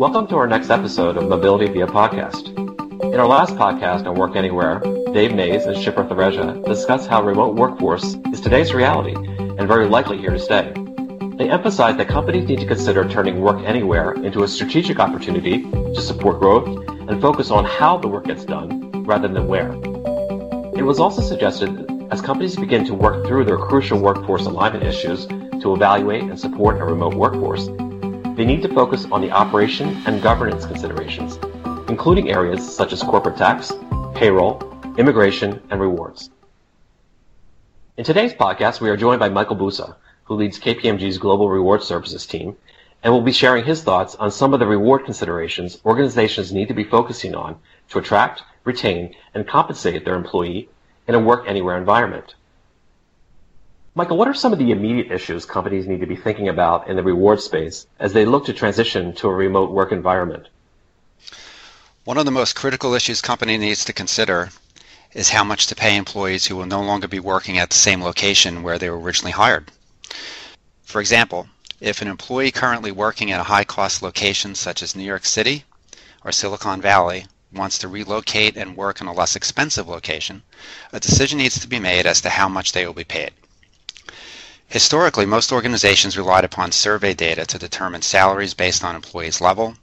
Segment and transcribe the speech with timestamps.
[0.00, 2.56] Welcome to our next episode of Mobility Via Podcast.
[3.12, 4.80] In our last podcast on Work Anywhere,
[5.12, 10.16] Dave Mays and Shipra Thureja discuss how remote workforce is today's reality and very likely
[10.16, 10.72] here to stay.
[11.36, 16.00] They emphasize that companies need to consider turning work anywhere into a strategic opportunity to
[16.00, 19.70] support growth and focus on how the work gets done rather than where.
[20.78, 24.82] It was also suggested that as companies begin to work through their crucial workforce alignment
[24.82, 27.68] issues to evaluate and support a remote workforce,
[28.40, 31.38] they need to focus on the operation and governance considerations,
[31.90, 33.70] including areas such as corporate tax,
[34.14, 34.58] payroll,
[34.96, 36.30] immigration, and rewards.
[37.98, 39.94] In today's podcast, we are joined by Michael Bussa,
[40.24, 42.56] who leads KPMG's Global Reward Services team,
[43.02, 46.72] and will be sharing his thoughts on some of the reward considerations organizations need to
[46.72, 47.58] be focusing on
[47.90, 50.70] to attract, retain, and compensate their employee
[51.06, 52.36] in a work anywhere environment.
[53.96, 56.94] Michael, what are some of the immediate issues companies need to be thinking about in
[56.94, 60.48] the reward space as they look to transition to a remote work environment?
[62.04, 64.50] One of the most critical issues company needs to consider
[65.12, 68.00] is how much to pay employees who will no longer be working at the same
[68.00, 69.72] location where they were originally hired.
[70.84, 71.48] For example,
[71.80, 75.64] if an employee currently working at a high cost location such as New York City
[76.24, 80.44] or Silicon Valley wants to relocate and work in a less expensive location,
[80.92, 83.32] a decision needs to be made as to how much they will be paid.
[84.70, 89.76] Historically, most organizations relied upon survey data to determine salaries based on employees' level,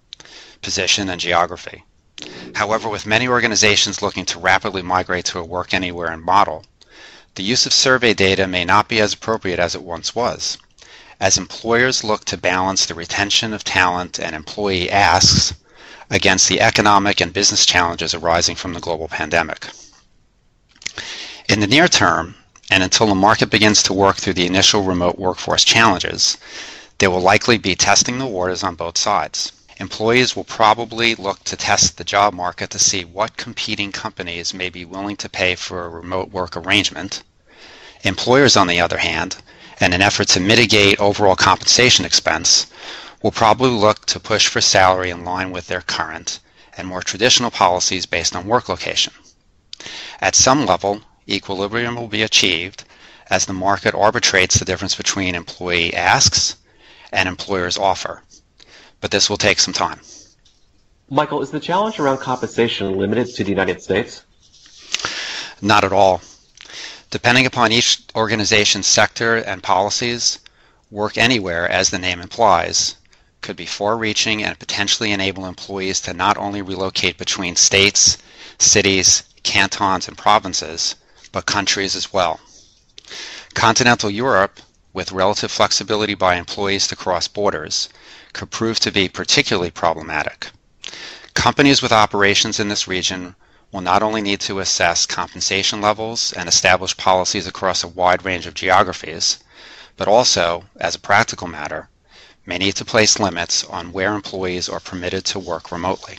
[0.61, 1.83] position, and geography.
[2.55, 6.65] However, with many organizations looking to rapidly migrate to a work anywhere model,
[7.35, 10.57] the use of survey data may not be as appropriate as it once was.
[11.19, 15.53] As employers look to balance the retention of talent and employee asks
[16.09, 19.67] against the economic and business challenges arising from the global pandemic.
[21.49, 22.35] In the near term,
[22.69, 26.37] and until the market begins to work through the initial remote workforce challenges,
[26.97, 29.51] there will likely be testing the waters on both sides.
[29.77, 34.69] Employees will probably look to test the job market to see what competing companies may
[34.69, 37.21] be willing to pay for a remote work arrangement.
[38.03, 39.37] Employers, on the other hand,
[39.79, 42.65] in an effort to mitigate overall compensation expense,
[43.21, 46.39] will probably look to push for salary in line with their current
[46.75, 49.13] and more traditional policies based on work location.
[50.19, 52.83] At some level, equilibrium will be achieved
[53.29, 56.55] as the market arbitrates the difference between employee asks
[57.11, 58.23] and employer's offer.
[59.01, 59.99] But this will take some time.
[61.09, 64.23] Michael, is the challenge around compensation limited to the United States?
[65.61, 66.21] Not at all.
[67.09, 70.39] Depending upon each organization's sector and policies,
[70.91, 72.95] work anywhere, as the name implies,
[73.41, 78.17] could be far reaching and potentially enable employees to not only relocate between states,
[78.57, 80.95] cities, cantons, and provinces,
[81.31, 82.39] but countries as well.
[83.53, 84.59] Continental Europe,
[84.93, 87.89] with relative flexibility by employees to cross borders,
[88.33, 90.49] could prove to be particularly problematic.
[91.33, 93.35] Companies with operations in this region
[93.71, 98.45] will not only need to assess compensation levels and establish policies across a wide range
[98.45, 99.37] of geographies,
[99.97, 101.89] but also, as a practical matter,
[102.45, 106.17] may need to place limits on where employees are permitted to work remotely.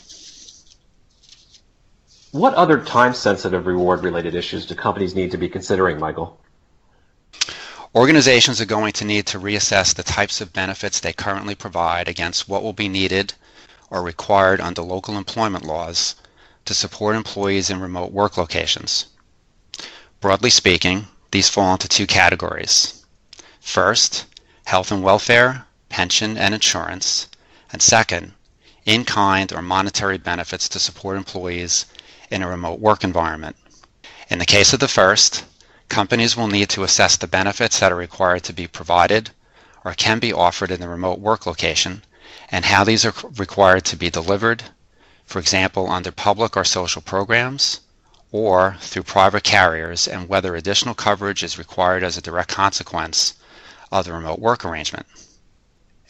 [2.31, 6.39] What other time-sensitive reward-related issues do companies need to be considering, Michael?
[7.95, 12.47] Organizations are going to need to reassess the types of benefits they currently provide against
[12.47, 13.33] what will be needed
[13.89, 16.15] or required under local employment laws
[16.65, 19.07] to support employees in remote work locations.
[20.21, 23.03] Broadly speaking, these fall into two categories.
[23.59, 24.27] First,
[24.65, 27.27] health and welfare, pension and insurance,
[27.73, 28.33] and second,
[28.85, 31.87] in-kind or monetary benefits to support employees
[32.31, 33.55] in a remote work environment.
[34.29, 35.43] In the case of the first,
[35.89, 39.31] companies will need to assess the benefits that are required to be provided
[39.83, 42.03] or can be offered in the remote work location
[42.51, 44.63] and how these are required to be delivered,
[45.25, 47.79] for example, under public or social programs
[48.31, 53.33] or through private carriers and whether additional coverage is required as a direct consequence
[53.91, 55.07] of the remote work arrangement.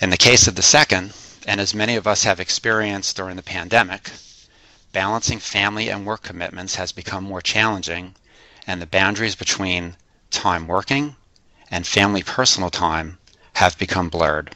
[0.02, 1.14] In the case of the second,
[1.48, 4.12] and as many of us have experienced during the pandemic,
[4.92, 8.16] balancing family and work commitments has become more challenging,
[8.66, 9.96] and the boundaries between
[10.32, 11.16] time working
[11.72, 13.18] and family personal time
[13.54, 14.56] have become blurred.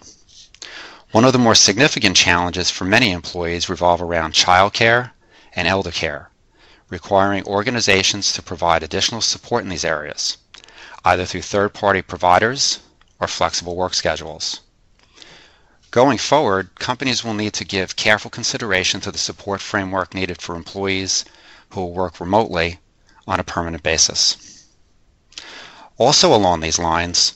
[1.11, 5.11] One of the more significant challenges for many employees revolve around childcare
[5.55, 6.31] and elder care,
[6.89, 10.37] requiring organizations to provide additional support in these areas,
[11.05, 12.79] either through third-party providers
[13.19, 14.61] or flexible work schedules.
[15.93, 20.55] Going forward, companies will need to give careful consideration to the support framework needed for
[20.55, 21.23] employees
[21.69, 22.79] who will work remotely
[23.27, 24.65] on a permanent basis.
[25.99, 27.33] Also along these lines,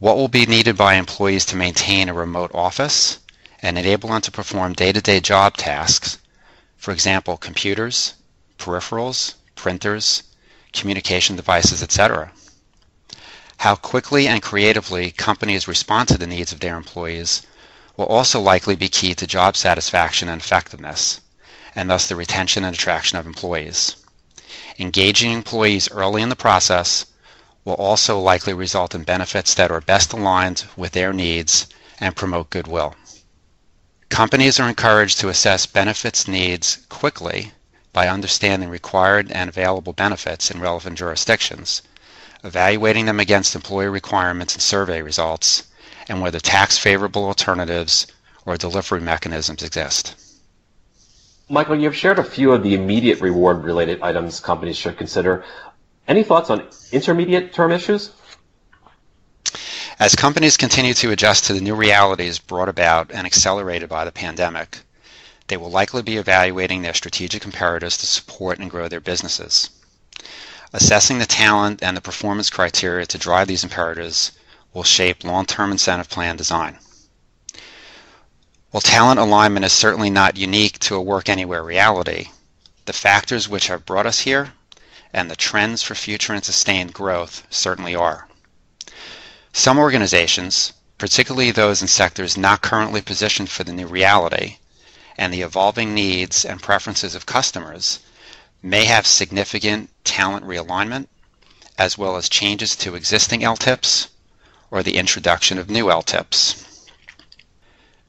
[0.00, 3.20] what will be needed by employees to maintain a remote office
[3.62, 6.18] and enable them to perform day-to-day job tasks,
[6.76, 8.14] for example, computers,
[8.58, 10.24] peripherals, printers,
[10.72, 12.32] communication devices, etc.
[13.58, 17.42] How quickly and creatively companies respond to the needs of their employees
[17.96, 21.20] will also likely be key to job satisfaction and effectiveness,
[21.74, 23.96] and thus the retention and attraction of employees.
[24.78, 27.06] Engaging employees early in the process
[27.64, 31.66] will also likely result in benefits that are best aligned with their needs
[31.98, 32.94] and promote goodwill.
[34.08, 37.52] Companies are encouraged to assess benefits needs quickly
[37.92, 41.82] by understanding required and available benefits in relevant jurisdictions,
[42.42, 45.62] evaluating them against employer requirements and survey results,
[46.08, 48.06] and whether tax favorable alternatives
[48.46, 50.14] or delivery mechanisms exist.
[51.48, 55.44] Michael, you've shared a few of the immediate reward related items companies should consider.
[56.08, 58.10] Any thoughts on intermediate term issues?
[59.98, 64.12] As companies continue to adjust to the new realities brought about and accelerated by the
[64.12, 64.78] pandemic,
[65.46, 69.70] they will likely be evaluating their strategic imperatives to support and grow their businesses.
[70.72, 74.32] Assessing the talent and the performance criteria to drive these imperatives
[74.74, 76.76] will shape long-term incentive plan design.
[78.72, 82.30] While talent alignment is certainly not unique to a work anywhere reality,
[82.86, 84.52] the factors which have brought us here
[85.12, 88.26] and the trends for future and sustained growth certainly are.
[89.52, 94.56] Some organizations, particularly those in sectors not currently positioned for the new reality
[95.16, 98.00] and the evolving needs and preferences of customers,
[98.60, 101.06] may have significant talent realignment
[101.78, 104.08] as well as changes to existing LTIPs
[104.74, 106.88] or the introduction of new LTIPs.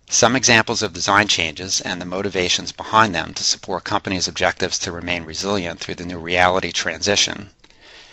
[0.09, 4.91] Some examples of design changes and the motivations behind them to support companies' objectives to
[4.91, 7.51] remain resilient through the new reality transition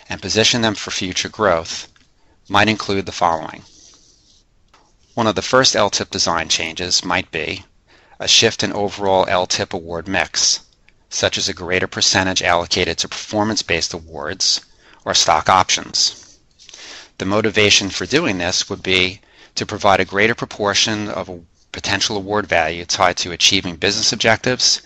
[0.07, 1.89] and position them for future growth
[2.47, 3.63] might include the following.
[5.15, 7.65] One of the first LTIP design changes might be
[8.21, 10.61] a shift in overall LTIP award mix,
[11.09, 14.61] such as a greater percentage allocated to performance-based awards
[15.07, 16.22] or stock options.
[17.19, 19.21] The motivation for doing this would be
[19.55, 21.31] to provide a greater proportion of
[21.73, 24.83] potential award value tied to achieving business objectives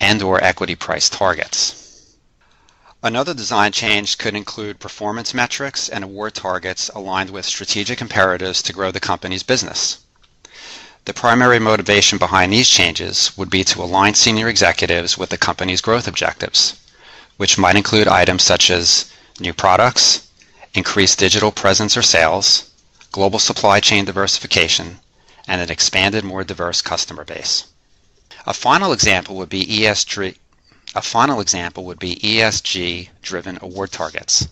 [0.00, 2.14] and or equity price targets.
[3.02, 8.72] Another design change could include performance metrics and award targets aligned with strategic imperatives to
[8.72, 9.98] grow the company's business.
[11.04, 15.80] The primary motivation behind these changes would be to align senior executives with the company's
[15.80, 16.74] growth objectives,
[17.36, 19.04] which might include items such as
[19.38, 20.25] new products,
[20.76, 22.70] increased digital presence or sales,
[23.10, 25.00] global supply chain diversification,
[25.48, 27.64] and an expanded, more diverse customer base.
[28.46, 30.36] A final example would be ESG,
[30.94, 34.48] a final example would be ESG driven award targets.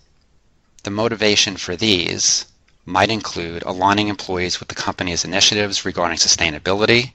[0.85, 2.47] The motivation for these
[2.87, 7.13] might include aligning employees with the company's initiatives regarding sustainability,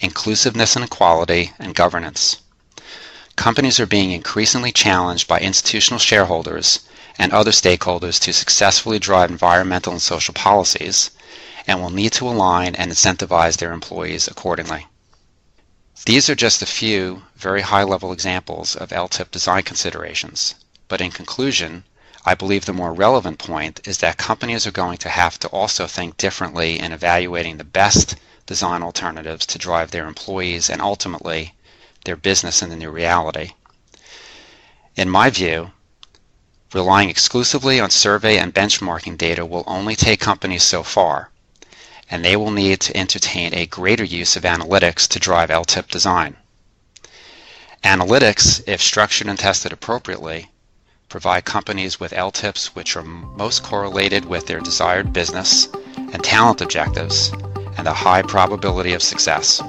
[0.00, 2.38] inclusiveness and equality, and governance.
[3.36, 6.80] Companies are being increasingly challenged by institutional shareholders
[7.18, 11.10] and other stakeholders to successfully drive environmental and social policies
[11.66, 14.86] and will need to align and incentivize their employees accordingly.
[16.06, 20.54] These are just a few very high-level examples of LTIP design considerations,
[20.88, 21.84] but in conclusion,
[22.24, 25.86] I believe the more relevant point is that companies are going to have to also
[25.86, 31.54] think differently in evaluating the best design alternatives to drive their employees and ultimately
[32.04, 33.52] their business in the new reality.
[34.96, 35.72] In my view,
[36.72, 41.30] relying exclusively on survey and benchmarking data will only take companies so far,
[42.10, 46.36] and they will need to entertain a greater use of analytics to drive LTIP design.
[47.82, 50.50] Analytics, if structured and tested appropriately,
[51.08, 57.32] provide companies with LTIPs which are most correlated with their desired business and talent objectives
[57.78, 59.60] and a high probability of success.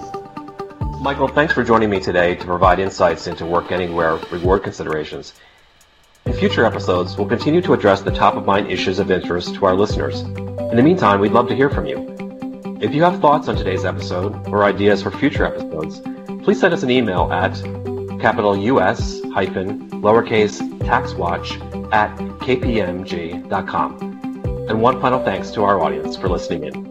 [1.00, 5.34] Michael, thanks for joining me today to provide insights into Work Anywhere reward considerations.
[6.26, 9.66] In future episodes, we'll continue to address the top of mind issues of interest to
[9.66, 10.22] our listeners.
[10.22, 12.08] In the meantime, we'd love to hear from you.
[12.80, 16.00] If you have thoughts on today's episode or ideas for future episodes,
[16.44, 17.54] please send us an email at
[18.22, 21.52] capital US hyphen lowercase taxwatch
[21.92, 23.98] at kpmg.com.
[24.70, 26.91] And one final thanks to our audience for listening in.